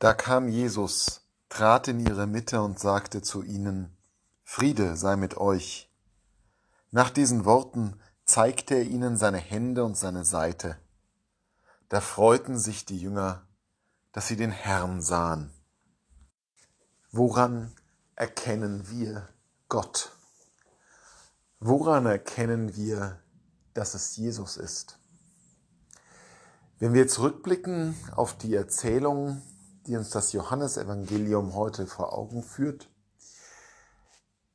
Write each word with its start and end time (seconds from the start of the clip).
Da 0.00 0.14
kam 0.14 0.48
Jesus, 0.48 1.28
trat 1.50 1.86
in 1.86 2.00
ihre 2.00 2.26
Mitte 2.26 2.62
und 2.62 2.78
sagte 2.78 3.20
zu 3.20 3.42
ihnen, 3.42 3.94
Friede 4.44 4.96
sei 4.96 5.14
mit 5.16 5.36
euch. 5.36 5.92
Nach 6.90 7.10
diesen 7.10 7.44
Worten 7.44 8.00
zeigte 8.24 8.76
er 8.76 8.84
ihnen 8.84 9.18
seine 9.18 9.36
Hände 9.36 9.84
und 9.84 9.98
seine 9.98 10.24
Seite. 10.24 10.78
Da 11.90 12.00
freuten 12.00 12.58
sich 12.58 12.86
die 12.86 12.96
Jünger, 12.96 13.46
dass 14.12 14.26
sie 14.26 14.36
den 14.36 14.52
Herrn 14.52 15.02
sahen. 15.02 15.52
Woran 17.12 17.70
erkennen 18.16 18.88
wir 18.88 19.28
Gott? 19.68 20.12
Woran 21.58 22.06
erkennen 22.06 22.74
wir, 22.74 23.20
dass 23.74 23.92
es 23.92 24.16
Jesus 24.16 24.56
ist? 24.56 24.98
Wenn 26.78 26.94
wir 26.94 27.06
zurückblicken 27.06 27.94
auf 28.16 28.38
die 28.38 28.54
Erzählung 28.54 29.42
die 29.86 29.96
uns 29.96 30.10
das 30.10 30.32
Johannesevangelium 30.32 31.54
heute 31.54 31.86
vor 31.86 32.12
Augen 32.12 32.42
führt, 32.42 32.88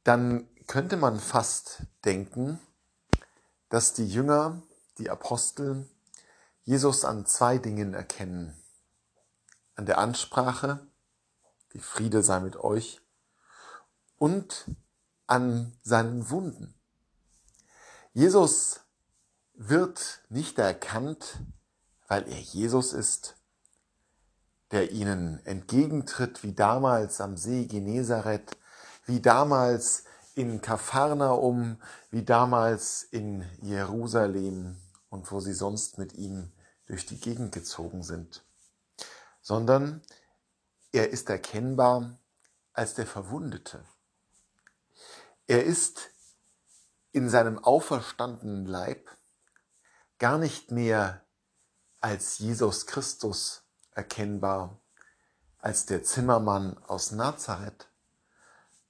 dann 0.04 0.48
könnte 0.68 0.98
man 0.98 1.20
fast 1.20 1.84
denken, 2.04 2.60
dass 3.70 3.94
die 3.94 4.08
Jünger, 4.08 4.62
die 4.98 5.10
Apostel, 5.10 5.90
Jesus 6.64 7.06
an 7.06 7.26
zwei 7.26 7.58
Dingen 7.58 7.94
erkennen. 7.94 8.56
An 9.76 9.86
der 9.86 9.98
Ansprache, 9.98 10.88
die 11.74 11.80
Friede 11.80 12.24
sei 12.24 12.40
mit 12.40 12.56
euch, 12.56 13.02
und 14.18 14.72
an 15.28 15.78
seinen 15.84 16.30
Wunden. 16.30 16.74
Jesus 18.14 18.82
wird 19.54 20.22
nicht 20.30 20.58
erkannt, 20.58 21.40
weil 22.08 22.28
er 22.30 22.40
Jesus 22.40 22.94
ist, 22.94 23.36
der 24.72 24.92
ihnen 24.92 25.46
entgegentritt, 25.46 26.44
wie 26.44 26.54
damals 26.54 27.22
am 27.22 27.38
See 27.38 27.66
Genezareth, 27.66 28.58
wie 29.06 29.22
damals 29.22 30.06
in 30.36 30.62
Kapharnaum, 30.62 31.82
wie 32.12 32.24
damals 32.24 33.04
in 33.04 33.46
Jerusalem 33.62 34.78
und 35.10 35.32
wo 35.32 35.40
sie 35.40 35.54
sonst 35.54 35.98
mit 35.98 36.14
ihm 36.14 36.52
durch 36.88 37.06
die 37.06 37.20
Gegend 37.20 37.54
gezogen 37.54 38.04
sind, 38.04 38.44
sondern 39.42 40.02
er 40.92 41.10
ist 41.10 41.30
erkennbar 41.30 42.20
als 42.74 42.94
der 42.96 43.08
Verwundete. 43.08 43.84
Er 45.48 45.64
ist 45.64 46.10
in 47.12 47.30
seinem 47.30 47.60
auferstandenen 47.64 48.66
Leib 48.66 49.10
gar 50.20 50.38
nicht 50.38 50.72
mehr 50.72 51.22
als 52.02 52.40
Jesus 52.40 52.88
Christus 52.88 53.65
erkennbar 53.96 54.80
als 55.58 55.88
der 55.88 56.04
Zimmermann 56.04 56.78
aus 56.86 57.12
Nazareth, 57.12 57.88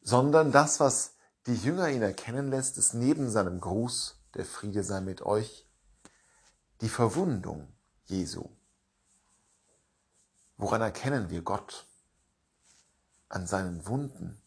sondern 0.02 0.52
das, 0.52 0.80
was 0.82 1.16
die 1.48 1.56
Jünger 1.56 1.90
ihn 1.90 2.02
erkennen 2.02 2.50
lässt, 2.50 2.78
ist 2.78 2.94
neben 2.94 3.30
seinem 3.30 3.62
Gruß, 3.62 4.20
der 4.34 4.46
Friede 4.46 4.84
sei 4.84 5.00
mit 5.00 5.22
euch, 5.22 5.70
die 6.82 6.90
Verwundung 6.90 7.74
Jesu. 8.04 8.50
Woran 10.58 10.82
erkennen 10.82 11.30
wir 11.30 11.42
Gott? 11.42 11.86
An 13.30 13.48
seinen 13.48 13.88
Wunden. 13.88 14.42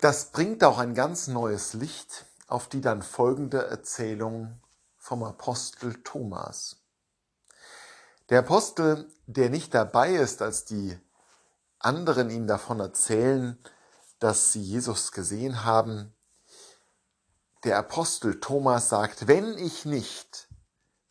Das 0.00 0.32
bringt 0.32 0.62
auch 0.64 0.78
ein 0.78 0.94
ganz 0.94 1.28
neues 1.28 1.74
Licht 1.74 2.26
auf 2.46 2.68
die 2.68 2.80
dann 2.80 3.02
folgende 3.02 3.66
Erzählung 3.66 4.60
vom 4.96 5.22
Apostel 5.22 5.94
Thomas. 6.02 6.83
Der 8.34 8.40
Apostel, 8.40 9.08
der 9.28 9.48
nicht 9.48 9.74
dabei 9.74 10.16
ist, 10.16 10.42
als 10.42 10.64
die 10.64 10.98
anderen 11.78 12.30
ihm 12.30 12.48
davon 12.48 12.80
erzählen, 12.80 13.56
dass 14.18 14.50
sie 14.50 14.60
Jesus 14.60 15.12
gesehen 15.12 15.64
haben, 15.64 16.12
der 17.62 17.78
Apostel 17.78 18.40
Thomas 18.40 18.88
sagt, 18.88 19.28
wenn 19.28 19.56
ich 19.56 19.84
nicht 19.84 20.48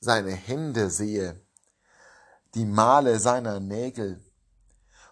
seine 0.01 0.31
Hände 0.31 0.89
sehe, 0.89 1.39
die 2.55 2.65
Male 2.65 3.17
seiner 3.19 3.61
Nägel, 3.61 4.21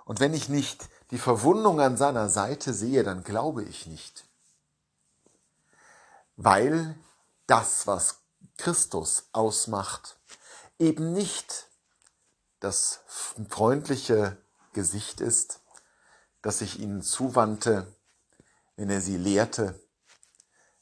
und 0.03 0.19
wenn 0.19 0.33
ich 0.33 0.49
nicht 0.49 0.89
die 1.11 1.17
Verwundung 1.17 1.79
an 1.79 1.95
seiner 1.95 2.28
Seite 2.28 2.73
sehe, 2.73 3.03
dann 3.03 3.23
glaube 3.23 3.63
ich 3.63 3.88
nicht. 3.88 4.25
Weil 6.35 6.93
das, 7.47 7.88
was 7.88 8.17
Christus 8.57 9.29
ausmacht, 9.31 10.19
eben 10.78 11.13
nicht 11.13 11.70
das 12.61 13.01
freundliche 13.07 14.38
Gesicht 14.72 15.19
ist, 15.19 15.59
das 16.41 16.59
sich 16.59 16.79
ihnen 16.79 17.01
zuwandte, 17.01 17.94
wenn 18.77 18.89
er 18.89 19.01
sie 19.01 19.17
lehrte, 19.17 19.77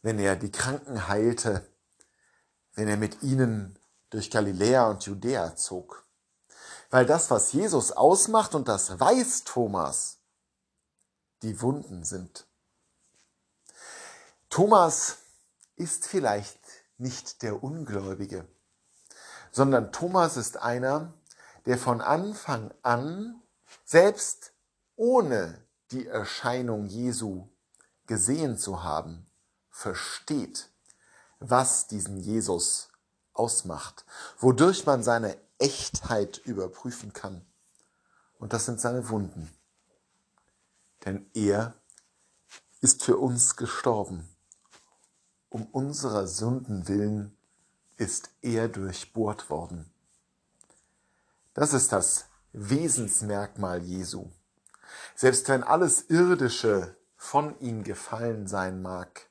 wenn 0.02 0.20
er 0.20 0.36
die 0.36 0.52
Kranken 0.52 1.08
heilte, 1.08 1.68
wenn 2.74 2.88
er 2.88 2.98
mit 2.98 3.24
ihnen 3.24 3.80
durch 4.10 4.30
Galiläa 4.30 4.90
und 4.90 5.04
Judäa 5.06 5.56
zog. 5.56 6.06
Weil 6.90 7.06
das, 7.06 7.32
was 7.32 7.54
Jesus 7.54 7.92
ausmacht, 7.92 8.56
und 8.56 8.68
das 8.68 9.00
weiß 9.00 9.44
Thomas, 9.46 10.18
die 11.44 11.62
Wunden 11.62 12.04
sind. 12.04 12.46
Thomas 14.50 15.18
ist 15.76 16.08
vielleicht 16.08 16.60
nicht 16.98 17.42
der 17.42 17.64
Ungläubige, 17.64 18.48
sondern 19.52 19.92
Thomas 19.92 20.36
ist 20.36 20.58
einer, 20.58 21.14
der 21.66 21.78
von 21.78 22.02
Anfang 22.02 22.74
an, 22.82 23.42
selbst 23.86 24.54
ohne 24.96 25.62
die 25.92 26.08
Erscheinung 26.08 26.86
Jesu 26.86 27.48
gesehen 28.06 28.58
zu 28.58 28.84
haben, 28.84 29.26
versteht, 29.70 30.70
was 31.40 31.88
diesen 31.88 32.18
Jesus 32.18 32.90
ausmacht, 33.34 34.06
wodurch 34.40 34.86
man 34.86 35.04
seine 35.04 35.38
Echtheit 35.58 36.38
überprüfen 36.38 37.14
kann. 37.14 37.46
Und 38.38 38.54
das 38.54 38.66
sind 38.66 38.82
seine 38.82 39.10
Wunden. 39.10 39.50
Denn 41.06 41.30
er 41.34 41.74
ist 42.82 43.04
für 43.04 43.18
uns 43.18 43.56
gestorben. 43.56 44.28
Um 45.50 45.66
unserer 45.66 46.28
Sünden 46.28 46.88
willen 46.88 47.38
ist 47.98 48.30
er 48.42 48.68
durchbohrt 48.68 49.50
worden. 49.50 49.92
Das 51.60 51.74
ist 51.74 51.92
das 51.92 52.30
Wesensmerkmal 52.54 53.84
Jesu. 53.84 54.32
Selbst 55.14 55.50
wenn 55.50 55.62
alles 55.62 56.10
Irdische 56.10 56.96
von 57.18 57.60
ihm 57.60 57.84
gefallen 57.84 58.48
sein 58.48 58.82
mag, 58.82 59.28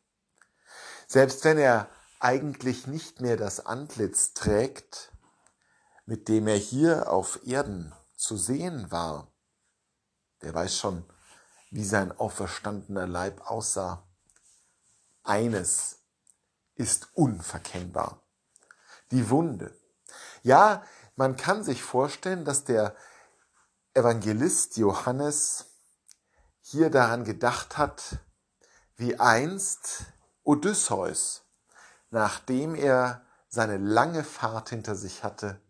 selbst 1.06 1.42
wenn 1.44 1.56
er 1.56 1.88
eigentlich 2.20 2.86
nicht 2.86 3.22
mehr 3.22 3.38
das 3.38 3.64
Antlitz 3.64 4.34
trägt, 4.34 5.10
mit 6.04 6.28
dem 6.28 6.48
er 6.48 6.58
hier 6.58 7.10
auf 7.10 7.46
Erden 7.46 7.94
zu 8.14 8.36
sehen 8.36 8.90
war, 8.90 9.32
der 10.42 10.52
weiß 10.52 10.76
schon, 10.76 11.06
wie 11.70 11.84
sein 11.84 12.12
auferstandener 12.12 13.06
Leib 13.06 13.50
aussah. 13.50 14.06
Eines 15.22 16.00
ist 16.74 17.08
unverkennbar. 17.14 18.22
Die 19.12 19.30
Wunde. 19.30 19.74
Ja, 20.42 20.82
man 21.18 21.36
kann 21.36 21.64
sich 21.64 21.82
vorstellen, 21.82 22.44
dass 22.44 22.62
der 22.62 22.94
Evangelist 23.92 24.76
Johannes 24.76 25.66
hier 26.60 26.90
daran 26.90 27.24
gedacht 27.24 27.76
hat, 27.76 28.20
wie 28.94 29.18
einst 29.18 30.04
Odysseus, 30.44 31.42
nachdem 32.10 32.76
er 32.76 33.26
seine 33.48 33.78
lange 33.78 34.22
Fahrt 34.22 34.68
hinter 34.68 34.94
sich 34.94 35.24
hatte, 35.24 35.60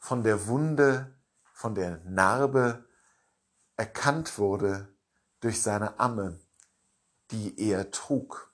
von 0.00 0.24
der 0.24 0.48
Wunde, 0.48 1.14
von 1.52 1.76
der 1.76 1.98
Narbe 1.98 2.84
erkannt 3.76 4.38
wurde 4.38 4.88
durch 5.38 5.62
seine 5.62 6.00
Amme, 6.00 6.40
die 7.30 7.56
er 7.60 7.92
trug. 7.92 8.52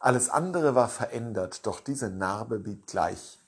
Alles 0.00 0.28
andere 0.28 0.74
war 0.74 0.88
verändert, 0.88 1.66
doch 1.66 1.78
diese 1.78 2.10
Narbe 2.10 2.58
blieb 2.58 2.86
gleich. 2.88 3.38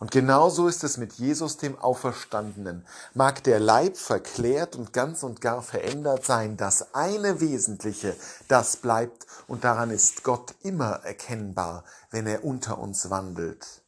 Und 0.00 0.10
genauso 0.10 0.66
ist 0.66 0.82
es 0.82 0.96
mit 0.96 1.12
Jesus, 1.12 1.58
dem 1.58 1.78
Auferstandenen. 1.78 2.86
Mag 3.12 3.44
der 3.44 3.60
Leib 3.60 3.98
verklärt 3.98 4.74
und 4.74 4.94
ganz 4.94 5.22
und 5.22 5.42
gar 5.42 5.62
verändert 5.62 6.24
sein, 6.24 6.56
das 6.56 6.94
eine 6.94 7.40
Wesentliche, 7.40 8.16
das 8.48 8.78
bleibt 8.78 9.26
und 9.46 9.62
daran 9.62 9.90
ist 9.90 10.24
Gott 10.24 10.54
immer 10.62 11.04
erkennbar, 11.04 11.84
wenn 12.10 12.26
er 12.26 12.44
unter 12.44 12.78
uns 12.78 13.10
wandelt. 13.10 13.82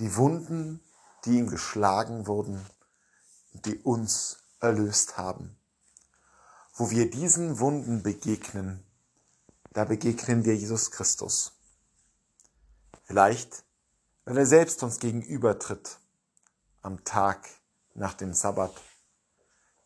Die 0.00 0.16
Wunden, 0.16 0.80
die 1.24 1.38
ihm 1.38 1.48
geschlagen 1.48 2.26
wurden, 2.26 2.66
die 3.52 3.78
uns 3.78 4.38
erlöst 4.58 5.18
haben. 5.18 5.56
Wo 6.74 6.90
wir 6.90 7.08
diesen 7.08 7.60
Wunden 7.60 8.02
begegnen, 8.02 8.84
da 9.72 9.84
begegnen 9.84 10.44
wir 10.44 10.56
Jesus 10.56 10.90
Christus. 10.90 11.52
Vielleicht 13.04 13.62
wenn 14.24 14.36
er 14.36 14.46
selbst 14.46 14.82
uns 14.82 14.98
gegenübertritt 14.98 15.98
am 16.80 17.04
Tag 17.04 17.48
nach 17.94 18.14
dem 18.14 18.32
Sabbat. 18.32 18.72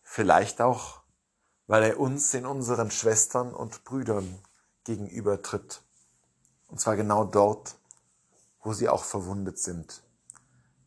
Vielleicht 0.02 0.60
auch, 0.60 1.00
weil 1.66 1.82
er 1.82 2.00
uns 2.00 2.32
in 2.34 2.46
unseren 2.46 2.90
Schwestern 2.90 3.54
und 3.54 3.84
Brüdern 3.84 4.40
gegenüber 4.84 5.42
tritt. 5.42 5.82
Und 6.68 6.80
zwar 6.80 6.96
genau 6.96 7.24
dort, 7.24 7.76
wo 8.62 8.72
sie 8.72 8.88
auch 8.88 9.04
verwundet 9.04 9.58
sind. 9.58 10.02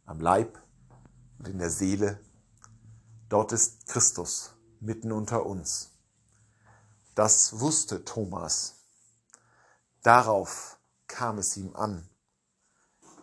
Am 0.06 0.20
Leib 0.20 0.58
und 1.38 1.48
in 1.48 1.60
der 1.60 1.70
Seele. 1.70 2.20
Dort 3.30 3.52
ist 3.52 3.88
Christus 3.88 4.54
mitten 4.80 5.12
unter 5.12 5.46
uns. 5.46 5.92
Das 7.16 7.60
wusste 7.60 8.06
Thomas. 8.06 8.76
Darauf 10.02 10.80
kam 11.08 11.38
es 11.38 11.58
ihm 11.58 11.76
an. 11.76 12.09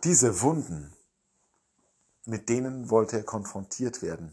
Diese 0.03 0.41
Wunden, 0.41 0.95
mit 2.25 2.49
denen 2.49 2.91
wollte 2.91 3.17
er 3.17 3.23
konfrontiert 3.23 4.03
werden. 4.03 4.31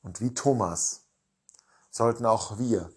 Und 0.00 0.22
wie 0.22 0.32
Thomas 0.32 1.02
sollten 1.90 2.24
auch 2.24 2.58
wir 2.58 2.90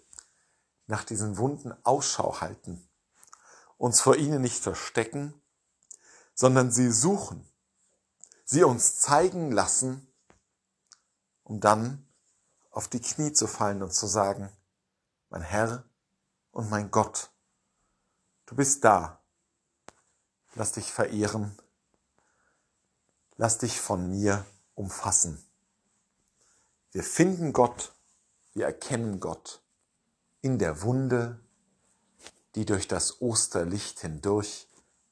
nach 0.87 1.03
diesen 1.03 1.37
Wunden 1.37 1.73
Ausschau 1.83 2.39
halten, 2.39 2.87
uns 3.77 3.99
vor 3.99 4.15
ihnen 4.15 4.41
nicht 4.41 4.63
verstecken, 4.63 5.33
sondern 6.33 6.71
sie 6.71 6.89
suchen, 6.89 7.45
sie 8.45 8.63
uns 8.63 8.99
zeigen 8.99 9.51
lassen, 9.51 10.07
um 11.43 11.59
dann 11.59 12.07
auf 12.71 12.87
die 12.87 13.01
Knie 13.01 13.33
zu 13.33 13.47
fallen 13.47 13.83
und 13.83 13.93
zu 13.93 14.07
sagen, 14.07 14.49
mein 15.29 15.41
Herr 15.41 15.83
und 16.51 16.69
mein 16.69 16.91
Gott, 16.91 17.29
du 18.45 18.55
bist 18.55 18.85
da, 18.85 19.21
lass 20.55 20.71
dich 20.71 20.91
verehren, 20.91 21.55
lass 23.37 23.57
dich 23.59 23.79
von 23.79 24.09
mir 24.09 24.45
umfassen. 24.73 25.43
Wir 26.91 27.03
finden 27.03 27.53
Gott, 27.53 27.93
wir 28.53 28.65
erkennen 28.65 29.19
Gott 29.19 29.61
in 30.41 30.57
der 30.59 30.81
Wunde, 30.81 31.39
die 32.55 32.65
durch 32.65 32.87
das 32.87 33.21
Osterlicht 33.21 33.99
hindurch 33.99 34.67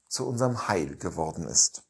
zu 0.07 0.27
unserem 0.27 0.67
Heil 0.67 0.95
geworden 0.95 1.45
ist. 1.45 1.83